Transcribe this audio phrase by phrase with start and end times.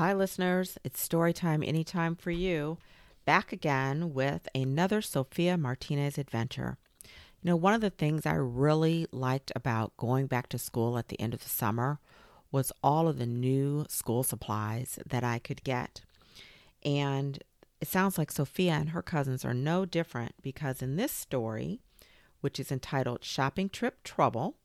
[0.00, 0.78] Hi, listeners.
[0.82, 2.78] It's story time anytime for you.
[3.26, 6.78] Back again with another Sophia Martinez adventure.
[7.04, 11.08] You know, one of the things I really liked about going back to school at
[11.08, 12.00] the end of the summer
[12.50, 16.00] was all of the new school supplies that I could get.
[16.82, 17.44] And
[17.78, 21.82] it sounds like Sophia and her cousins are no different because in this story,
[22.40, 24.56] which is entitled Shopping Trip Trouble,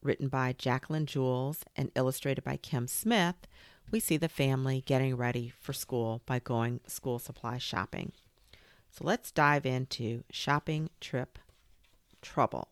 [0.00, 3.48] written by Jacqueline Jules and illustrated by Kim Smith,
[3.94, 8.10] we see the family getting ready for school by going school supply shopping.
[8.90, 11.38] So let's dive into Shopping Trip
[12.20, 12.70] Trouble.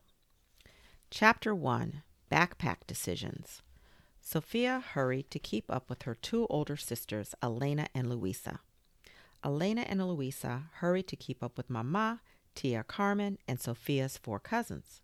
[1.09, 3.61] Chapter 1 Backpack Decisions.
[4.19, 8.59] Sophia hurried to keep up with her two older sisters, Elena and Luisa.
[9.45, 12.19] Elena and Luisa hurried to keep up with Mama,
[12.53, 14.99] Tia Carmen, and Sophia's four cousins.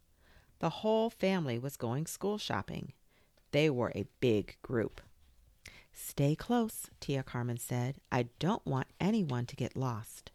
[0.60, 2.92] The whole family was going school shopping.
[3.52, 5.00] They were a big group.
[6.02, 7.98] Stay close, Tia Carmen said.
[8.10, 10.32] I don't want anyone to get lost.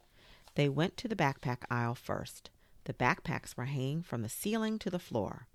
[0.53, 2.51] They went to the backpack aisle first.
[2.83, 5.47] The backpacks were hanging from the ceiling to the floor.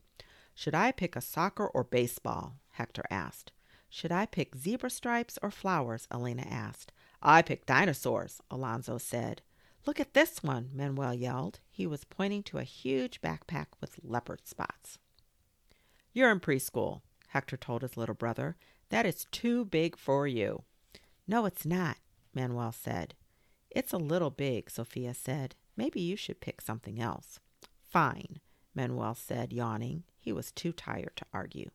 [0.52, 2.56] Should I pick a soccer or baseball?
[2.72, 3.52] Hector asked.
[3.88, 6.08] Should I pick zebra stripes or flowers?
[6.12, 6.92] Elena asked.
[7.22, 9.42] I pick dinosaurs, Alonzo said.
[9.86, 11.60] Look at this one, Manuel yelled.
[11.70, 14.98] He was pointing to a huge backpack with leopard spots.
[16.12, 18.56] You're in preschool, Hector told his little brother.
[18.90, 20.64] That is too big for you.
[21.26, 21.96] No, it's not,
[22.34, 23.14] Manuel said.
[23.70, 25.54] It's a little big, Sophia said.
[25.76, 27.38] Maybe you should pick something else.
[27.88, 28.40] Fine,
[28.74, 30.02] Manuel said, yawning.
[30.18, 31.70] He was too tired to argue.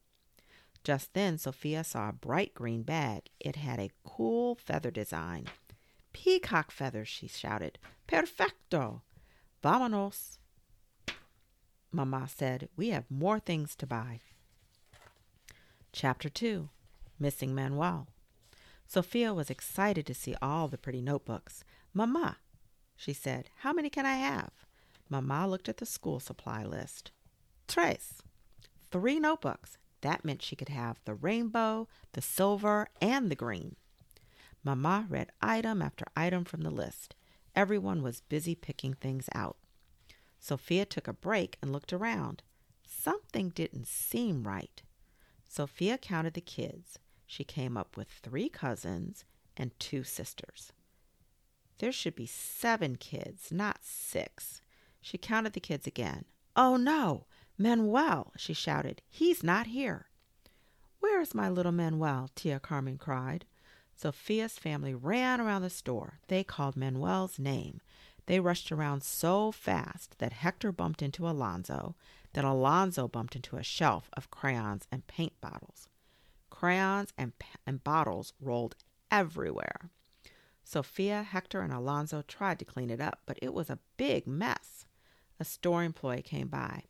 [0.83, 3.29] Just then, Sophia saw a bright green bag.
[3.39, 5.45] It had a cool feather design.
[6.13, 7.79] Peacock feathers, she shouted.
[8.07, 9.01] Perfecto!
[9.63, 10.37] Vámonos!
[11.91, 14.19] Mamma said, We have more things to buy.
[15.91, 16.69] Chapter 2
[17.19, 18.07] Missing Manuel.
[18.87, 21.63] Sophia was excited to see all the pretty notebooks.
[21.93, 22.37] Mamma,
[22.95, 24.51] she said, how many can I have?
[25.09, 27.11] Mamma looked at the school supply list.
[27.67, 28.21] Tres.
[28.91, 29.77] Three notebooks.
[30.01, 33.75] That meant she could have the rainbow, the silver, and the green.
[34.63, 37.15] Mamma read item after item from the list.
[37.55, 39.57] Everyone was busy picking things out.
[40.39, 42.43] Sophia took a break and looked around.
[42.85, 44.81] Something didn't seem right.
[45.47, 46.99] Sophia counted the kids
[47.35, 49.25] she came up with three cousins
[49.57, 50.71] and two sisters.
[51.79, 54.61] There should be seven kids, not six.
[55.01, 56.23] She counted the kids again.
[56.55, 57.25] Oh no!
[57.57, 58.31] Manuel!
[58.37, 59.01] she shouted.
[59.09, 60.05] He's not here.
[61.01, 62.29] Where is my little Manuel?
[62.35, 63.43] Tia Carmen cried.
[63.93, 66.19] Sophia's family ran around the store.
[66.29, 67.81] They called Manuel's name.
[68.27, 71.97] They rushed around so fast that Hector bumped into Alonzo,
[72.31, 75.89] then Alonzo bumped into a shelf of crayons and paint bottles.
[76.55, 77.33] Crayons and,
[77.67, 78.75] and bottles rolled
[79.11, 79.89] everywhere.
[80.63, 84.85] Sophia, Hector, and Alonzo tried to clean it up, but it was a big mess.
[85.37, 86.83] A store employee came by.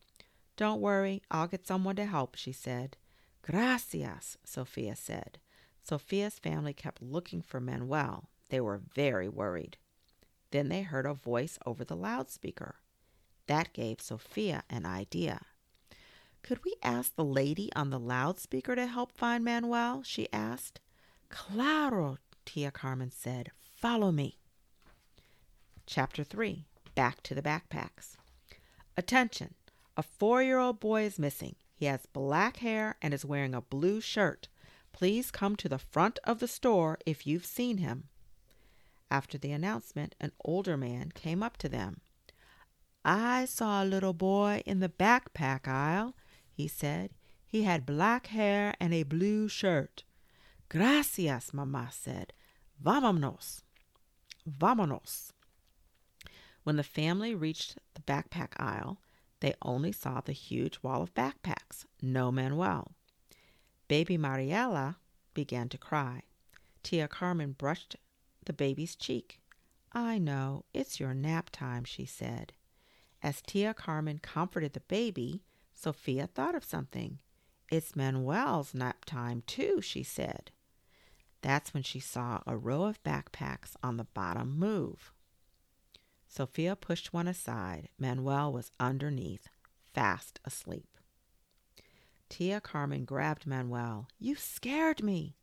[0.56, 2.96] Don't worry, I'll get someone to help, she said.
[3.42, 5.40] Gracias, Sophia said.
[5.84, 8.30] Sophia's family kept looking for Manuel.
[8.50, 9.78] They were very worried.
[10.52, 12.76] Then they heard a voice over the loudspeaker.
[13.47, 15.42] That gave Sophia an idea.
[16.45, 20.03] Could we ask the lady on the loudspeaker to help find Manuel?
[20.03, 20.79] she asked.
[21.28, 23.50] Claro, Tia Carmen said.
[23.63, 24.38] Follow me.
[25.88, 28.17] Chapter 3 Back to the Backpacks.
[28.95, 29.55] Attention!
[29.97, 31.55] A four year old boy is missing.
[31.73, 34.47] He has black hair and is wearing a blue shirt.
[34.94, 38.09] Please come to the front of the store if you've seen him.
[39.09, 42.01] After the announcement, an older man came up to them.
[43.03, 46.13] I saw a little boy in the backpack aisle
[46.55, 47.11] he said.
[47.45, 50.03] He had black hair and a blue shirt.
[50.69, 52.33] Gracias, Mamma said.
[52.83, 53.61] Vámonos.
[54.49, 55.31] Vámonos.
[56.63, 58.99] When the family reached the backpack aisle,
[59.41, 62.93] they only saw the huge wall of backpacks, no Manuel.
[63.87, 64.95] Baby Mariela
[65.33, 66.23] began to cry.
[66.81, 67.97] Tia Carmen brushed
[68.46, 69.40] the baby's cheek.
[69.91, 72.53] I know, it's your nap time, she said.
[73.22, 75.43] As Tia Carmen comforted the baby,
[75.75, 77.19] Sophia thought of something.
[77.69, 80.51] It's Manuel's nap time, too, she said.
[81.41, 85.11] That's when she saw a row of backpacks on the bottom move.
[86.27, 87.89] Sophia pushed one aside.
[87.99, 89.49] Manuel was underneath,
[89.93, 90.97] fast asleep.
[92.29, 94.07] Tia Carmen grabbed Manuel.
[94.19, 95.35] You scared me.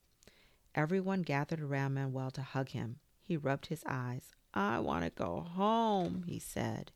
[0.75, 2.99] Everyone gathered around Manuel to hug him.
[3.20, 4.32] He rubbed his eyes.
[4.55, 6.90] I want to go home, he said.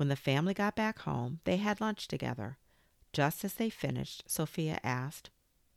[0.00, 2.56] When the family got back home, they had lunch together.
[3.12, 5.28] Just as they finished, Sophia asked,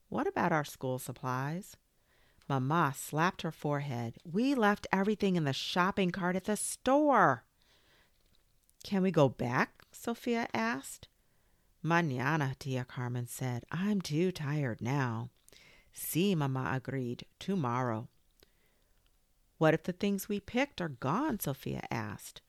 [0.08, 1.76] What about our school supplies?
[2.48, 4.16] Mamma slapped her forehead.
[4.24, 7.44] We left everything in the shopping cart at the store.
[8.86, 9.84] Can we go back?
[9.92, 11.10] Sophia asked.
[11.84, 13.66] Mañana, Tia Carmen said.
[13.72, 15.32] I'm too tired now.
[15.92, 17.26] Si, Mamma agreed.
[17.40, 18.08] Tomorrow.
[19.58, 21.42] What if the things we picked are gone?
[21.42, 22.42] Sophia asked.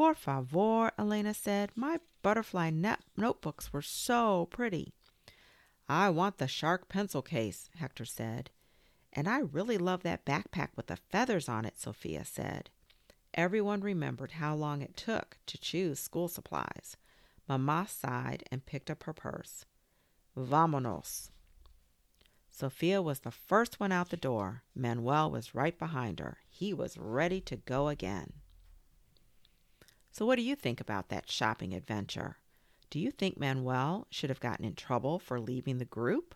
[0.00, 1.72] Por favor, Elena said.
[1.76, 4.94] My butterfly net- notebooks were so pretty.
[5.90, 8.48] I want the shark pencil case, Hector said.
[9.12, 12.70] And I really love that backpack with the feathers on it, Sophia said.
[13.34, 16.96] Everyone remembered how long it took to choose school supplies.
[17.46, 19.66] Mamma sighed and picked up her purse.
[20.34, 21.28] Vamonos.
[22.48, 24.62] Sophia was the first one out the door.
[24.74, 26.38] Manuel was right behind her.
[26.48, 28.39] He was ready to go again.
[30.12, 32.38] So, what do you think about that shopping adventure?
[32.90, 36.34] Do you think Manuel should have gotten in trouble for leaving the group?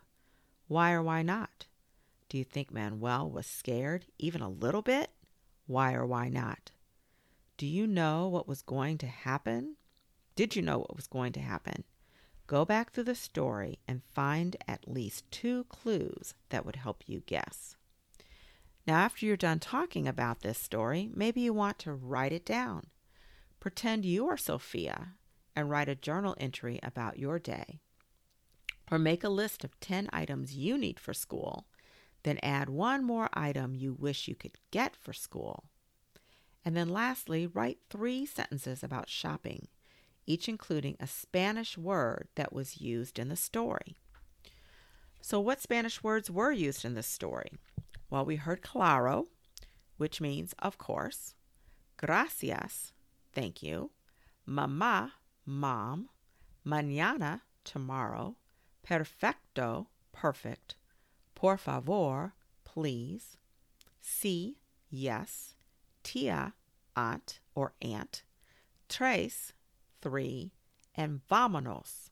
[0.67, 1.67] Why or why not?
[2.29, 5.11] Do you think Manuel was scared, even a little bit?
[5.67, 6.71] Why or why not?
[7.57, 9.75] Do you know what was going to happen?
[10.35, 11.83] Did you know what was going to happen?
[12.47, 17.21] Go back through the story and find at least two clues that would help you
[17.25, 17.75] guess.
[18.87, 22.87] Now, after you're done talking about this story, maybe you want to write it down.
[23.65, 25.13] Pretend you are Sophia
[25.55, 27.79] and write a journal entry about your day.
[28.91, 31.65] Or make a list of 10 items you need for school,
[32.21, 35.63] then add one more item you wish you could get for school.
[36.63, 39.67] And then lastly, write three sentences about shopping,
[40.27, 43.95] each including a Spanish word that was used in the story.
[45.21, 47.49] So, what Spanish words were used in this story?
[48.11, 49.25] Well, we heard claro,
[49.97, 51.33] which means of course,
[51.97, 52.91] gracias,
[53.35, 53.91] thank you,
[54.45, 55.13] mama,
[55.45, 56.09] mom,
[56.65, 58.35] mañana, tomorrow,
[58.81, 60.75] perfecto, perfect,
[61.35, 62.33] por favor,
[62.63, 63.37] please,
[64.01, 64.57] si,
[64.89, 65.53] yes,
[66.01, 66.53] tia,
[66.95, 68.23] aunt or aunt,
[68.87, 69.53] tres,
[70.01, 70.53] three,
[70.95, 72.09] and vámonos,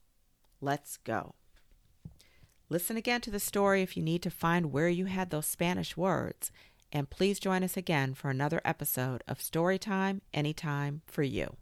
[0.59, 1.35] let's go.
[2.69, 5.95] Listen again to the story if you need to find where you had those Spanish
[5.95, 6.51] words,
[6.93, 11.57] and please join us again for another episode of Storytime Anytime for You.